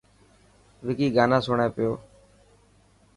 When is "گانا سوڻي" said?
1.15-1.67